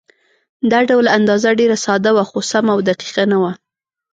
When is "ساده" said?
1.85-2.11